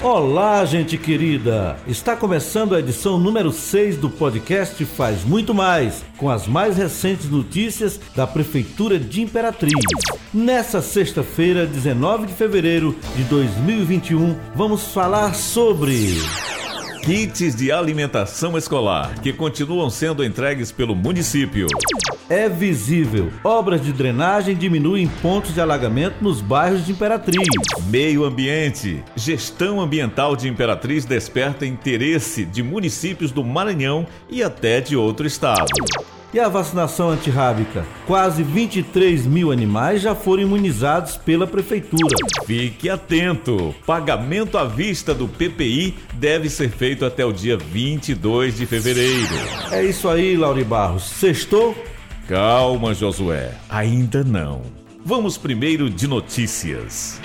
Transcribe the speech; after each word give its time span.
Olá, 0.00 0.64
gente 0.64 0.96
querida! 0.96 1.76
Está 1.84 2.14
começando 2.14 2.72
a 2.72 2.78
edição 2.78 3.18
número 3.18 3.50
6 3.50 3.96
do 3.96 4.08
podcast 4.08 4.84
Faz 4.84 5.24
Muito 5.24 5.52
Mais, 5.52 6.04
com 6.16 6.30
as 6.30 6.46
mais 6.46 6.76
recentes 6.76 7.28
notícias 7.28 7.98
da 8.14 8.24
Prefeitura 8.24 8.96
de 8.96 9.20
Imperatriz. 9.20 9.72
Nessa 10.32 10.80
sexta-feira, 10.80 11.66
19 11.66 12.26
de 12.26 12.32
fevereiro 12.32 12.94
de 13.16 13.24
2021, 13.24 14.36
vamos 14.54 14.86
falar 14.92 15.34
sobre. 15.34 16.16
Kits 17.02 17.54
de 17.54 17.72
alimentação 17.72 18.58
escolar 18.58 19.20
que 19.20 19.32
continuam 19.32 19.88
sendo 19.88 20.24
entregues 20.24 20.70
pelo 20.70 20.94
município 20.94 21.66
é 22.28 22.48
visível. 22.48 23.32
Obras 23.42 23.82
de 23.82 23.92
drenagem 23.92 24.54
diminuem 24.54 25.08
pontos 25.22 25.54
de 25.54 25.60
alagamento 25.60 26.16
nos 26.20 26.40
bairros 26.40 26.84
de 26.84 26.92
Imperatriz. 26.92 27.46
Meio 27.88 28.24
ambiente. 28.24 29.02
Gestão 29.16 29.80
ambiental 29.80 30.36
de 30.36 30.48
Imperatriz 30.48 31.04
desperta 31.04 31.64
interesse 31.64 32.44
de 32.44 32.62
municípios 32.62 33.30
do 33.30 33.42
Maranhão 33.42 34.06
e 34.28 34.42
até 34.42 34.80
de 34.80 34.94
outro 34.94 35.26
estado. 35.26 35.66
E 36.32 36.38
a 36.38 36.46
vacinação 36.46 37.08
antirrábica? 37.08 37.86
Quase 38.06 38.42
23 38.42 39.26
mil 39.26 39.50
animais 39.50 40.02
já 40.02 40.14
foram 40.14 40.42
imunizados 40.42 41.16
pela 41.16 41.46
Prefeitura. 41.46 42.14
Fique 42.44 42.90
atento! 42.90 43.74
Pagamento 43.86 44.58
à 44.58 44.64
vista 44.64 45.14
do 45.14 45.26
PPI 45.26 45.94
deve 46.14 46.50
ser 46.50 46.68
feito 46.68 47.06
até 47.06 47.24
o 47.24 47.32
dia 47.32 47.56
22 47.56 48.58
de 48.58 48.66
fevereiro. 48.66 49.34
É 49.72 49.82
isso 49.82 50.06
aí, 50.06 50.36
Lauri 50.36 50.64
Barros. 50.64 51.04
Sextou? 51.04 51.74
Calma, 52.28 52.92
Josué, 52.92 53.54
ainda 53.66 54.22
não. 54.22 54.60
Vamos 55.02 55.38
primeiro 55.38 55.88
de 55.88 56.06
notícias. 56.06 57.18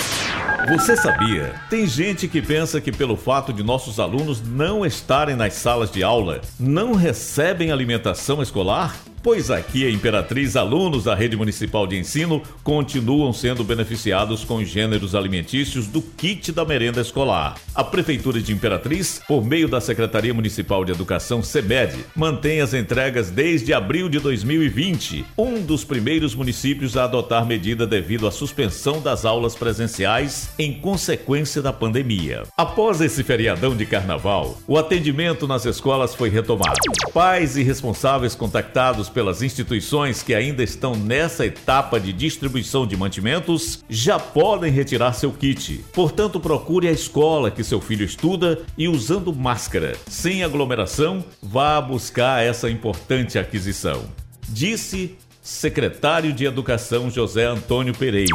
Você 0.70 0.96
sabia? 0.96 1.54
Tem 1.70 1.86
gente 1.86 2.26
que 2.28 2.42
pensa 2.42 2.80
que 2.80 2.92
pelo 2.92 3.18
fato 3.18 3.52
de 3.52 3.62
nossos 3.62 4.00
alunos 4.00 4.42
não 4.42 4.86
estarem 4.86 5.36
nas 5.36 5.54
salas 5.56 5.92
de 5.92 6.04
aula, 6.04 6.42
não 6.58 6.94
recebem 6.94 7.70
alimentação 7.70 8.42
escolar? 8.42 8.96
Pois 9.24 9.50
aqui 9.50 9.88
a 9.88 9.90
Imperatriz, 9.90 10.58
alunos 10.58 11.06
da 11.06 11.16
rede 11.16 11.38
municipal 11.38 11.88
de 11.88 11.98
ensino 11.98 12.44
continuam 12.62 13.32
sendo 13.32 13.64
beneficiados 13.64 14.44
com 14.44 14.58
os 14.58 14.68
gêneros 14.68 15.16
alimentícios 15.16 15.88
do 15.88 16.02
kit 16.02 16.52
da 16.52 16.66
merenda 16.66 17.00
escolar. 17.00 17.56
A 17.74 17.86
Prefeitura 17.86 18.42
de 18.42 18.52
Imperatriz, 18.52 19.22
por 19.26 19.42
meio 19.42 19.70
da 19.70 19.80
Secretaria 19.80 20.34
Municipal 20.34 20.84
de 20.84 20.92
Educação, 20.92 21.42
SEMED, 21.42 22.06
mantém 22.14 22.60
as 22.60 22.74
entregas 22.74 23.32
desde 23.32 23.74
abril 23.74 24.10
de 24.10 24.20
2020, 24.20 25.26
um 25.38 25.62
dos 25.62 25.86
primeiros 25.86 26.36
municípios 26.36 26.98
a 26.98 27.06
adotar 27.06 27.46
medida 27.46 27.88
devido 27.88 28.28
à 28.28 28.32
suspensão 28.32 29.00
das 29.00 29.24
aulas 29.24 29.56
presenciais 29.56 30.50
em 30.60 30.74
consequência 30.74 31.62
da 31.62 31.72
pandemia. 31.72 32.44
Após 32.58 33.00
esse 33.00 33.24
feriadão 33.24 33.74
de 33.74 33.86
carnaval, 33.86 34.58
o 34.68 34.78
atendimento 34.78 35.48
nas 35.48 35.64
escolas 35.64 36.14
foi 36.14 36.28
retomado. 36.28 36.74
Pais 37.14 37.56
e 37.56 37.64
responsáveis 37.64 38.36
contactados 38.36 39.13
pelas 39.14 39.42
instituições 39.42 40.24
que 40.24 40.34
ainda 40.34 40.64
estão 40.64 40.96
nessa 40.96 41.46
etapa 41.46 42.00
de 42.00 42.12
distribuição 42.12 42.86
de 42.88 42.98
mantimentos 42.98 43.84
já 43.90 44.18
podem 44.20 44.72
retirar 44.72 45.14
seu 45.14 45.32
kit. 45.32 45.84
Portanto, 45.94 46.40
procure 46.40 46.88
a 46.88 46.92
escola 46.92 47.52
que 47.52 47.64
seu 47.64 47.80
filho 47.80 48.04
estuda 48.04 48.62
e 48.78 48.88
usando 48.88 49.34
máscara, 49.34 49.96
sem 50.08 50.44
aglomeração, 50.44 51.24
vá 51.42 51.80
buscar 51.80 52.44
essa 52.44 52.70
importante 52.70 53.38
aquisição. 53.38 54.04
Disse 54.50 55.16
secretário 55.42 56.32
de 56.32 56.46
Educação 56.46 57.12
José 57.12 57.46
Antônio 57.46 57.94
Pereira. 57.94 58.32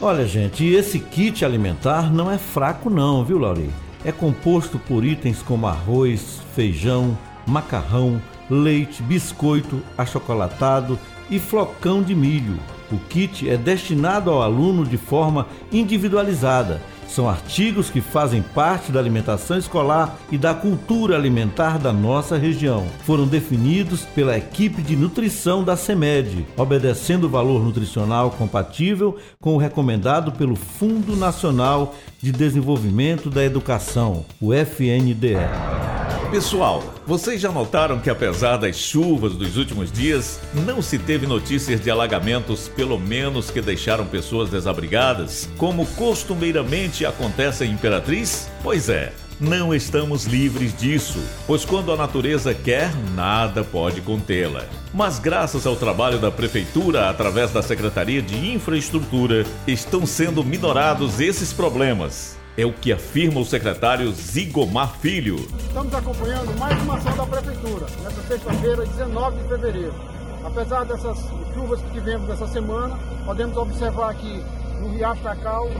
Olha, 0.00 0.24
gente, 0.26 0.64
esse 0.64 1.00
kit 1.00 1.44
alimentar 1.44 2.12
não 2.12 2.30
é 2.30 2.38
fraco 2.38 2.88
não, 2.88 3.24
viu, 3.24 3.38
Lauri? 3.38 3.68
É 4.04 4.12
composto 4.12 4.78
por 4.78 5.04
itens 5.04 5.42
como 5.42 5.66
arroz, 5.66 6.40
feijão, 6.54 7.18
macarrão, 7.46 8.22
leite, 8.52 9.02
biscoito, 9.02 9.80
achocolatado 9.96 10.98
e 11.30 11.38
flocão 11.38 12.02
de 12.02 12.14
milho. 12.14 12.58
O 12.90 12.98
kit 12.98 13.48
é 13.48 13.56
destinado 13.56 14.30
ao 14.30 14.42
aluno 14.42 14.84
de 14.84 14.98
forma 14.98 15.46
individualizada. 15.72 16.82
São 17.08 17.28
artigos 17.28 17.90
que 17.90 18.00
fazem 18.00 18.40
parte 18.40 18.90
da 18.90 18.98
alimentação 18.98 19.58
escolar 19.58 20.16
e 20.30 20.38
da 20.38 20.54
cultura 20.54 21.14
alimentar 21.14 21.78
da 21.78 21.92
nossa 21.92 22.38
região. 22.38 22.86
Foram 23.04 23.26
definidos 23.26 24.02
pela 24.02 24.36
equipe 24.36 24.80
de 24.80 24.96
nutrição 24.96 25.62
da 25.62 25.76
CEMED, 25.76 26.46
obedecendo 26.56 27.24
o 27.24 27.30
valor 27.30 27.62
nutricional 27.62 28.30
compatível 28.30 29.16
com 29.40 29.54
o 29.54 29.58
recomendado 29.58 30.32
pelo 30.32 30.56
Fundo 30.56 31.14
Nacional 31.14 31.94
de 32.18 32.32
Desenvolvimento 32.32 33.28
da 33.28 33.44
Educação, 33.44 34.24
o 34.40 34.54
FNDE. 34.54 35.36
Pessoal, 36.32 36.82
vocês 37.06 37.42
já 37.42 37.52
notaram 37.52 37.98
que 37.98 38.08
apesar 38.08 38.56
das 38.56 38.74
chuvas 38.74 39.34
dos 39.34 39.58
últimos 39.58 39.92
dias, 39.92 40.40
não 40.64 40.80
se 40.80 40.98
teve 40.98 41.26
notícias 41.26 41.78
de 41.78 41.90
alagamentos, 41.90 42.68
pelo 42.68 42.98
menos 42.98 43.50
que 43.50 43.60
deixaram 43.60 44.06
pessoas 44.06 44.48
desabrigadas, 44.48 45.46
como 45.58 45.84
costumeiramente 45.88 47.04
acontece 47.04 47.66
em 47.66 47.72
Imperatriz? 47.72 48.48
Pois 48.62 48.88
é, 48.88 49.12
não 49.38 49.74
estamos 49.74 50.24
livres 50.24 50.74
disso, 50.74 51.18
pois 51.46 51.66
quando 51.66 51.92
a 51.92 51.98
natureza 51.98 52.54
quer, 52.54 52.90
nada 53.14 53.62
pode 53.62 54.00
contê-la. 54.00 54.64
Mas 54.94 55.18
graças 55.18 55.66
ao 55.66 55.76
trabalho 55.76 56.18
da 56.18 56.30
prefeitura 56.30 57.10
através 57.10 57.50
da 57.50 57.60
Secretaria 57.60 58.22
de 58.22 58.54
Infraestrutura, 58.54 59.44
estão 59.66 60.06
sendo 60.06 60.42
minorados 60.42 61.20
esses 61.20 61.52
problemas. 61.52 62.40
É 62.56 62.66
o 62.66 62.72
que 62.72 62.92
afirma 62.92 63.40
o 63.40 63.44
secretário 63.44 64.12
Zigomar 64.12 64.98
Filho. 65.00 65.46
Estamos 65.72 65.94
acompanhando 65.94 66.58
mais 66.58 66.82
uma 66.82 66.98
ação 66.98 67.16
da 67.16 67.24
Prefeitura, 67.24 67.86
nessa 68.02 68.22
sexta-feira, 68.24 68.84
19 68.84 69.38
de 69.38 69.48
fevereiro. 69.48 69.94
Apesar 70.44 70.84
dessas 70.84 71.18
chuvas 71.54 71.80
que 71.80 71.92
tivemos 71.92 72.28
essa 72.28 72.46
semana, 72.46 72.94
podemos 73.24 73.56
observar 73.56 74.10
aqui 74.10 74.44
no 74.82 74.90
Riacho 74.90 75.22
Cacau 75.22 75.70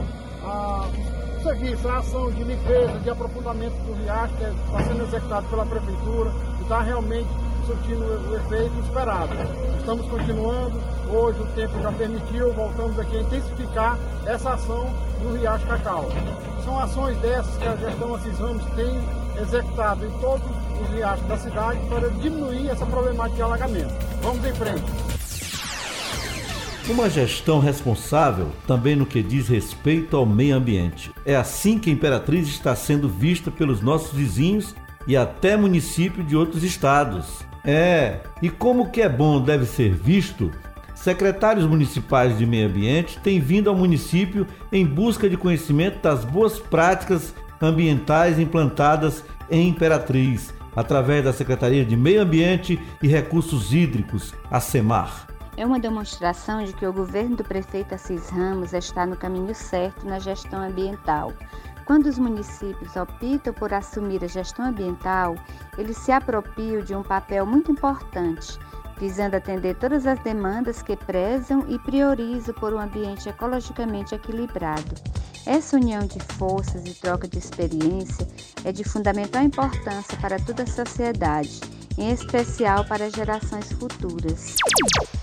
a, 0.41 0.89
o 1.37 1.43
serviço, 1.43 1.87
a 1.87 1.99
ação 1.99 2.31
de 2.31 2.43
limpeza, 2.43 2.99
de 3.03 3.09
aprofundamento 3.11 3.75
do 3.85 3.93
riacho 4.01 4.33
que 4.33 4.43
está 4.45 4.83
sendo 4.83 5.03
executado 5.03 5.47
pela 5.47 5.65
Prefeitura 5.67 6.31
e 6.57 6.63
está 6.63 6.81
realmente 6.81 7.29
surtindo 7.67 8.03
o 8.03 8.35
efeito 8.35 8.79
esperado. 8.79 9.35
Estamos 9.77 10.07
continuando, 10.07 10.81
hoje 11.07 11.39
o 11.39 11.45
tempo 11.53 11.79
já 11.83 11.91
permitiu, 11.91 12.51
voltamos 12.51 12.97
aqui 12.97 13.15
a 13.15 13.21
intensificar 13.21 13.99
essa 14.25 14.55
ação 14.55 14.91
no 15.21 15.37
Riacho 15.37 15.67
Cacau. 15.67 16.09
São 16.65 16.79
ações 16.79 17.15
dessas 17.19 17.55
que 17.57 17.67
a 17.67 17.75
gestão 17.75 18.15
Assis 18.15 18.39
Ramos 18.39 18.65
tem 18.75 19.22
executado 19.41 20.05
em 20.05 20.11
todos 20.19 20.45
os 20.81 20.89
riachos 20.89 21.25
da 21.27 21.37
cidade 21.37 21.79
para 21.89 22.09
diminuir 22.09 22.69
essa 22.69 22.85
problemática 22.85 23.35
de 23.35 23.41
alagamento. 23.41 23.93
Vamos 24.21 24.45
em 24.45 24.53
frente. 24.53 24.83
Uma 26.89 27.09
gestão 27.09 27.59
responsável 27.59 28.49
também 28.67 28.93
no 28.93 29.05
que 29.05 29.23
diz 29.23 29.47
respeito 29.47 30.17
ao 30.17 30.25
meio 30.25 30.57
ambiente. 30.57 31.11
É 31.25 31.33
assim 31.33 31.79
que 31.79 31.89
a 31.89 31.93
Imperatriz 31.93 32.47
está 32.47 32.75
sendo 32.75 33.07
vista 33.07 33.49
pelos 33.49 33.81
nossos 33.81 34.11
vizinhos 34.11 34.75
e 35.07 35.15
até 35.15 35.55
municípios 35.55 36.27
de 36.27 36.35
outros 36.35 36.61
estados. 36.61 37.45
É, 37.63 38.19
e 38.41 38.49
como 38.49 38.91
que 38.91 39.01
é 39.01 39.07
bom 39.07 39.39
deve 39.39 39.65
ser 39.65 39.93
visto, 39.93 40.51
secretários 40.93 41.65
municipais 41.65 42.37
de 42.37 42.45
meio 42.45 42.67
ambiente 42.67 43.17
têm 43.19 43.39
vindo 43.39 43.69
ao 43.69 43.75
município 43.75 44.45
em 44.69 44.85
busca 44.85 45.29
de 45.29 45.37
conhecimento 45.37 46.01
das 46.01 46.25
boas 46.25 46.59
práticas 46.59 47.33
ambientais 47.63 48.37
implantadas 48.37 49.23
em 49.49 49.69
Imperatriz, 49.69 50.53
através 50.75 51.23
da 51.23 51.33
Secretaria 51.33 51.85
de 51.85 51.95
Meio 51.95 52.21
Ambiente 52.21 52.79
e 53.01 53.07
Recursos 53.07 53.73
Hídricos, 53.73 54.33
a 54.51 54.59
SEMAR. 54.59 55.27
É 55.55 55.65
uma 55.65 55.79
demonstração 55.79 56.63
de 56.63 56.73
que 56.73 56.85
o 56.85 56.93
governo 56.93 57.35
do 57.35 57.43
prefeito 57.43 57.93
Assis 57.93 58.29
Ramos 58.29 58.73
está 58.73 59.05
no 59.05 59.15
caminho 59.15 59.53
certo 59.53 60.05
na 60.05 60.17
gestão 60.19 60.61
ambiental, 60.61 61.31
quando 61.85 62.05
os 62.05 62.17
municípios 62.17 62.95
optam 62.95 63.53
por 63.53 63.73
assumir 63.73 64.23
a 64.23 64.27
gestão 64.27 64.65
ambiental, 64.65 65.35
eles 65.77 65.97
se 65.97 66.11
apropriam 66.11 66.81
de 66.81 66.95
um 66.95 67.03
papel 67.03 67.45
muito 67.45 67.71
importante, 67.71 68.57
visando 68.97 69.35
atender 69.35 69.75
todas 69.75 70.07
as 70.07 70.17
demandas 70.19 70.81
que 70.81 70.95
prezam 70.95 71.65
e 71.67 71.77
priorizam 71.79 72.53
por 72.55 72.73
um 72.73 72.79
ambiente 72.79 73.27
ecologicamente 73.27 74.15
equilibrado. 74.15 74.95
Essa 75.45 75.75
união 75.75 76.05
de 76.05 76.19
forças 76.37 76.85
e 76.85 76.93
troca 76.93 77.27
de 77.27 77.37
experiência 77.37 78.25
é 78.63 78.71
de 78.71 78.83
fundamental 78.83 79.43
importância 79.43 80.17
para 80.21 80.39
toda 80.39 80.63
a 80.63 80.67
sociedade, 80.67 81.59
em 81.97 82.11
especial 82.11 82.85
para 82.85 83.09
gerações 83.09 83.69
futuras. 83.73 84.55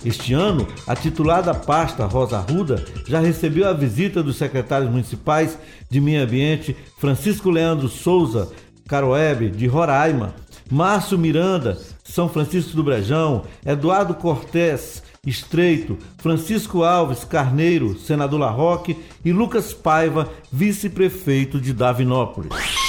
Este 0.05 0.35
ano, 0.35 0.69
a 0.87 0.95
titular 0.95 1.43
da 1.43 1.55
pasta, 1.55 2.05
Rosa 2.05 2.37
Arruda, 2.37 2.85
já 3.07 3.19
recebeu 3.19 3.67
a 3.67 3.73
visita 3.73 4.23
dos 4.23 4.37
secretários 4.37 4.91
municipais 4.91 5.57
de 5.89 6.01
Meio 6.01 6.23
Ambiente, 6.23 6.77
Francisco 6.99 7.49
Leandro 7.49 7.89
Souza 7.89 8.51
Caroebe, 8.87 9.51
de 9.51 9.67
Roraima, 9.67 10.35
Márcio 10.71 11.19
Miranda, 11.19 11.79
São 12.05 12.29
Francisco 12.29 12.77
do 12.77 12.85
Brejão, 12.85 13.45
Eduardo 13.65 14.15
Cortés, 14.15 15.03
Estreito, 15.27 15.99
Francisco 16.17 16.83
Alves 16.83 17.25
Carneiro, 17.25 17.99
senador 17.99 18.41
Larroque 18.41 18.99
e 19.23 19.33
Lucas 19.33 19.75
Paiva, 19.75 20.33
vice-prefeito 20.51 21.61
de 21.61 21.75
Davinópolis. 21.75 22.80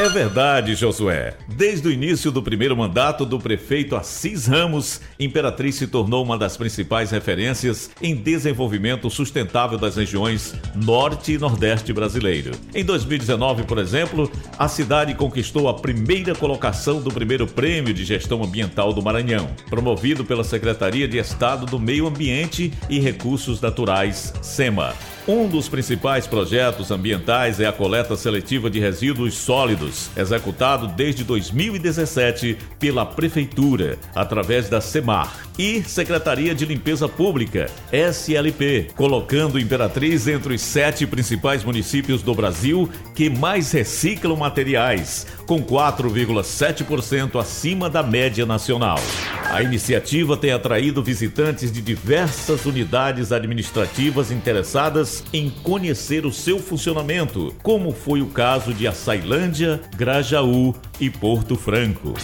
É 0.00 0.08
verdade, 0.08 0.76
Josué. 0.76 1.34
Desde 1.48 1.88
o 1.88 1.90
início 1.90 2.30
do 2.30 2.40
primeiro 2.40 2.76
mandato 2.76 3.26
do 3.26 3.36
prefeito 3.36 3.96
Assis 3.96 4.46
Ramos, 4.46 5.00
Imperatriz 5.18 5.74
se 5.74 5.88
tornou 5.88 6.22
uma 6.22 6.38
das 6.38 6.56
principais 6.56 7.10
referências 7.10 7.90
em 8.00 8.14
desenvolvimento 8.14 9.10
sustentável 9.10 9.76
das 9.76 9.96
regiões 9.96 10.54
Norte 10.72 11.32
e 11.32 11.38
Nordeste 11.38 11.92
brasileiro. 11.92 12.52
Em 12.72 12.84
2019, 12.84 13.64
por 13.64 13.78
exemplo, 13.78 14.30
a 14.56 14.68
cidade 14.68 15.16
conquistou 15.16 15.68
a 15.68 15.74
primeira 15.74 16.32
colocação 16.32 17.00
do 17.00 17.10
primeiro 17.10 17.48
prêmio 17.48 17.92
de 17.92 18.04
gestão 18.04 18.44
ambiental 18.44 18.92
do 18.92 19.02
Maranhão, 19.02 19.50
promovido 19.68 20.24
pela 20.24 20.44
Secretaria 20.44 21.08
de 21.08 21.18
Estado 21.18 21.66
do 21.66 21.80
Meio 21.80 22.06
Ambiente 22.06 22.72
e 22.88 23.00
Recursos 23.00 23.60
Naturais, 23.60 24.32
SEMA. 24.42 24.94
Um 25.30 25.46
dos 25.46 25.68
principais 25.68 26.26
projetos 26.26 26.90
ambientais 26.90 27.60
é 27.60 27.66
a 27.66 27.72
coleta 27.72 28.16
seletiva 28.16 28.70
de 28.70 28.80
resíduos 28.80 29.34
sólidos, 29.34 30.08
executado 30.16 30.88
desde 30.88 31.22
2017 31.22 32.56
pela 32.80 33.04
Prefeitura, 33.04 33.98
através 34.14 34.70
da 34.70 34.80
SEMAR 34.80 35.36
e 35.58 35.82
Secretaria 35.82 36.54
de 36.54 36.64
Limpeza 36.64 37.06
Pública, 37.06 37.68
SLP, 37.92 38.90
colocando 38.96 39.58
Imperatriz 39.58 40.26
entre 40.26 40.54
os 40.54 40.62
sete 40.62 41.06
principais 41.06 41.62
municípios 41.62 42.22
do 42.22 42.34
Brasil 42.34 42.88
que 43.14 43.28
mais 43.28 43.70
reciclam 43.72 44.34
materiais, 44.34 45.26
com 45.46 45.62
4,7% 45.62 47.38
acima 47.38 47.90
da 47.90 48.02
média 48.02 48.46
nacional. 48.46 48.98
A 49.50 49.62
iniciativa 49.62 50.38
tem 50.38 50.52
atraído 50.52 51.02
visitantes 51.02 51.70
de 51.70 51.82
diversas 51.82 52.64
unidades 52.64 53.32
administrativas 53.32 54.30
interessadas 54.30 55.17
em 55.32 55.50
conhecer 55.50 56.26
o 56.26 56.32
seu 56.32 56.58
funcionamento, 56.58 57.54
como 57.62 57.92
foi 57.92 58.22
o 58.22 58.26
caso 58.26 58.72
de 58.72 58.86
Açailândia, 58.86 59.80
Grajaú 59.96 60.74
e 61.00 61.10
Porto 61.10 61.56
Franco. 61.56 62.14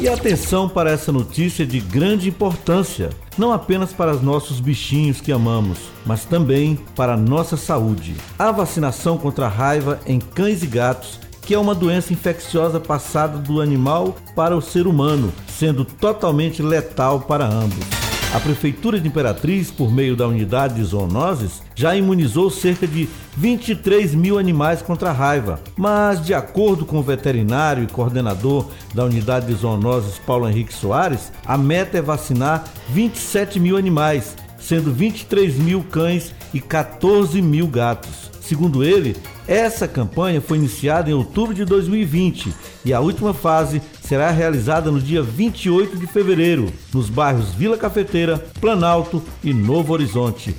E 0.00 0.08
atenção 0.08 0.68
para 0.68 0.90
essa 0.90 1.10
notícia 1.10 1.66
de 1.66 1.80
grande 1.80 2.28
importância, 2.28 3.10
não 3.36 3.52
apenas 3.52 3.92
para 3.92 4.12
os 4.12 4.22
nossos 4.22 4.60
bichinhos 4.60 5.20
que 5.20 5.32
amamos, 5.32 5.78
mas 6.06 6.24
também 6.24 6.78
para 6.94 7.14
a 7.14 7.16
nossa 7.16 7.56
saúde. 7.56 8.14
A 8.38 8.52
vacinação 8.52 9.18
contra 9.18 9.46
a 9.46 9.48
raiva 9.48 9.98
em 10.06 10.20
cães 10.20 10.62
e 10.62 10.66
gatos 10.66 11.18
que 11.48 11.54
é 11.54 11.58
uma 11.58 11.74
doença 11.74 12.12
infecciosa 12.12 12.78
passada 12.78 13.38
do 13.38 13.62
animal 13.62 14.14
para 14.36 14.54
o 14.54 14.60
ser 14.60 14.86
humano, 14.86 15.32
sendo 15.48 15.82
totalmente 15.82 16.62
letal 16.62 17.20
para 17.20 17.46
ambos. 17.46 18.07
A 18.30 18.38
Prefeitura 18.38 19.00
de 19.00 19.08
Imperatriz, 19.08 19.70
por 19.70 19.90
meio 19.90 20.14
da 20.14 20.28
unidade 20.28 20.74
de 20.74 20.84
zoonoses, 20.84 21.62
já 21.74 21.96
imunizou 21.96 22.50
cerca 22.50 22.86
de 22.86 23.08
23 23.34 24.14
mil 24.14 24.38
animais 24.38 24.82
contra 24.82 25.08
a 25.08 25.14
raiva. 25.14 25.62
Mas, 25.74 26.22
de 26.24 26.34
acordo 26.34 26.84
com 26.84 26.98
o 26.98 27.02
veterinário 27.02 27.82
e 27.82 27.86
coordenador 27.86 28.66
da 28.94 29.04
unidade 29.04 29.46
de 29.46 29.54
zoonoses, 29.54 30.18
Paulo 30.18 30.46
Henrique 30.46 30.74
Soares, 30.74 31.32
a 31.46 31.56
meta 31.56 31.96
é 31.96 32.02
vacinar 32.02 32.64
27 32.90 33.58
mil 33.58 33.78
animais, 33.78 34.36
sendo 34.58 34.92
23 34.92 35.56
mil 35.56 35.82
cães 35.82 36.34
e 36.52 36.60
14 36.60 37.40
mil 37.40 37.66
gatos. 37.66 38.27
Segundo 38.48 38.82
ele, 38.82 39.14
essa 39.46 39.86
campanha 39.86 40.40
foi 40.40 40.56
iniciada 40.56 41.10
em 41.10 41.12
outubro 41.12 41.52
de 41.52 41.66
2020 41.66 42.54
e 42.82 42.94
a 42.94 42.98
última 42.98 43.34
fase 43.34 43.82
será 44.00 44.30
realizada 44.30 44.90
no 44.90 45.02
dia 45.02 45.22
28 45.22 45.98
de 45.98 46.06
fevereiro, 46.06 46.72
nos 46.90 47.10
bairros 47.10 47.52
Vila 47.52 47.76
Cafeteira, 47.76 48.38
Planalto 48.58 49.22
e 49.44 49.52
Novo 49.52 49.92
Horizonte. 49.92 50.56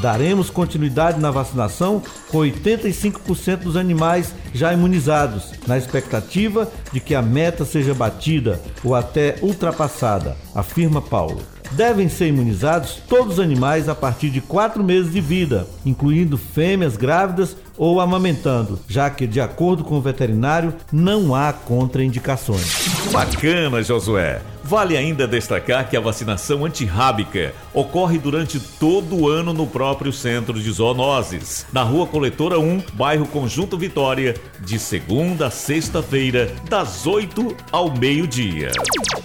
Daremos 0.00 0.48
continuidade 0.48 1.20
na 1.20 1.30
vacinação 1.30 2.02
com 2.30 2.38
85% 2.38 3.56
dos 3.58 3.76
animais 3.76 4.34
já 4.54 4.72
imunizados, 4.72 5.52
na 5.66 5.76
expectativa 5.76 6.72
de 6.90 7.00
que 7.00 7.14
a 7.14 7.20
meta 7.20 7.66
seja 7.66 7.92
batida 7.92 8.58
ou 8.82 8.94
até 8.94 9.36
ultrapassada, 9.42 10.38
afirma 10.54 11.02
Paulo 11.02 11.51
devem 11.72 12.08
ser 12.08 12.28
imunizados 12.28 12.98
todos 13.08 13.34
os 13.34 13.40
animais 13.40 13.88
a 13.88 13.94
partir 13.94 14.30
de 14.30 14.40
quatro 14.40 14.82
meses 14.82 15.12
de 15.12 15.20
vida, 15.20 15.66
incluindo 15.84 16.36
fêmeas 16.36 16.96
grávidas 16.96 17.56
ou 17.82 18.00
amamentando, 18.00 18.78
já 18.86 19.10
que, 19.10 19.26
de 19.26 19.40
acordo 19.40 19.82
com 19.82 19.96
o 19.96 20.00
veterinário, 20.00 20.72
não 20.92 21.34
há 21.34 21.52
contraindicações. 21.52 23.10
Bacana, 23.10 23.82
Josué! 23.82 24.40
Vale 24.62 24.96
ainda 24.96 25.26
destacar 25.26 25.90
que 25.90 25.96
a 25.96 26.00
vacinação 26.00 26.64
antirrábica 26.64 27.52
ocorre 27.74 28.18
durante 28.18 28.60
todo 28.60 29.16
o 29.16 29.28
ano 29.28 29.52
no 29.52 29.66
próprio 29.66 30.12
centro 30.12 30.60
de 30.60 30.70
zoonoses, 30.70 31.66
na 31.72 31.82
Rua 31.82 32.06
Coletora 32.06 32.60
1, 32.60 32.84
bairro 32.94 33.26
Conjunto 33.26 33.76
Vitória, 33.76 34.36
de 34.60 34.78
segunda 34.78 35.48
a 35.48 35.50
sexta-feira, 35.50 36.54
das 36.70 37.04
8 37.04 37.56
ao 37.72 37.92
meio-dia. 37.98 38.70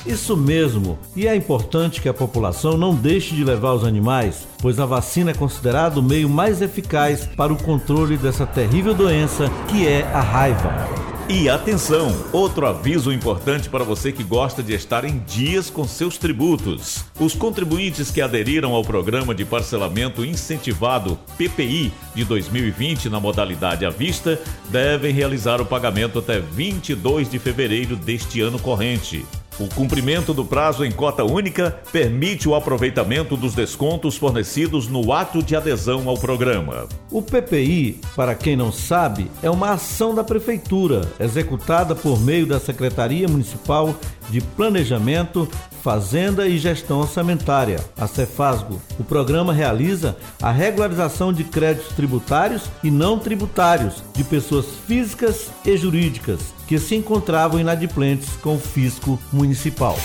Isso 0.05 0.35
mesmo, 0.35 0.97
e 1.15 1.27
é 1.27 1.35
importante 1.35 2.01
que 2.01 2.09
a 2.09 2.13
população 2.13 2.75
não 2.75 2.95
deixe 2.95 3.35
de 3.35 3.43
levar 3.43 3.73
os 3.73 3.83
animais, 3.83 4.47
pois 4.61 4.79
a 4.79 4.85
vacina 4.85 5.31
é 5.31 5.33
considerado 5.33 5.97
o 5.97 6.03
meio 6.03 6.29
mais 6.29 6.61
eficaz 6.61 7.25
para 7.25 7.53
o 7.53 7.61
controle 7.61 8.17
dessa 8.17 8.45
terrível 8.45 8.93
doença 8.93 9.49
que 9.67 9.87
é 9.87 10.03
a 10.13 10.21
raiva. 10.21 11.07
E 11.29 11.49
atenção, 11.49 12.15
outro 12.31 12.65
aviso 12.65 13.11
importante 13.11 13.67
para 13.67 13.83
você 13.83 14.13
que 14.13 14.23
gosta 14.23 14.63
de 14.63 14.73
estar 14.73 15.03
em 15.03 15.17
dias 15.27 15.69
com 15.69 15.85
seus 15.85 16.17
tributos. 16.17 17.03
Os 17.19 17.35
contribuintes 17.35 18.09
que 18.09 18.21
aderiram 18.21 18.73
ao 18.73 18.81
programa 18.81 19.35
de 19.35 19.43
parcelamento 19.43 20.23
incentivado 20.23 21.19
PPI 21.37 21.91
de 22.15 22.23
2020 22.23 23.09
na 23.09 23.19
modalidade 23.19 23.85
à 23.85 23.89
vista 23.89 24.39
devem 24.69 25.11
realizar 25.11 25.59
o 25.59 25.65
pagamento 25.65 26.19
até 26.19 26.39
22 26.39 27.29
de 27.29 27.37
fevereiro 27.39 27.97
deste 27.97 28.39
ano 28.39 28.57
corrente. 28.57 29.25
O 29.59 29.67
cumprimento 29.67 30.35
do 30.35 30.45
prazo 30.45 30.85
em 30.85 30.91
cota 30.91 31.23
única 31.23 31.79
permite 31.91 32.47
o 32.47 32.53
aproveitamento 32.53 33.35
dos 33.35 33.55
descontos 33.55 34.15
fornecidos 34.15 34.87
no 34.87 35.11
ato 35.11 35.41
de 35.41 35.55
adesão 35.55 36.07
ao 36.07 36.15
programa. 36.15 36.87
O 37.09 37.23
PPI, 37.23 37.99
para 38.15 38.35
quem 38.35 38.55
não 38.55 38.71
sabe, 38.71 39.31
é 39.41 39.49
uma 39.49 39.71
ação 39.71 40.13
da 40.13 40.23
Prefeitura, 40.23 41.11
executada 41.19 41.95
por 41.95 42.19
meio 42.19 42.45
da 42.45 42.59
Secretaria 42.59 43.27
Municipal 43.27 43.95
de 44.29 44.41
Planejamento, 44.41 45.49
Fazenda 45.87 46.45
e 46.49 46.57
Gestão 46.57 46.99
Orçamentária, 46.99 47.79
a 47.97 48.07
Cefasgo. 48.07 48.81
O 48.99 49.05
programa 49.05 49.53
realiza 49.53 50.17
a 50.41 50.51
regularização 50.51 51.31
de 51.31 51.45
créditos 51.45 51.95
tributários 51.95 52.63
e 52.83 52.91
não 52.91 53.17
tributários 53.17 54.03
de 54.13 54.21
pessoas 54.25 54.65
físicas 54.85 55.49
e 55.65 55.77
jurídicas 55.77 56.41
que 56.67 56.77
se 56.77 56.93
encontravam 56.93 57.57
inadimplentes 57.57 58.35
com 58.43 58.55
o 58.55 58.59
fisco 58.59 59.17
municipal. 59.31 59.97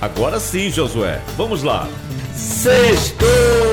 Agora 0.00 0.40
sim, 0.40 0.70
Josué. 0.70 1.20
Vamos 1.36 1.62
lá. 1.62 1.88
Sextou! 2.34 3.69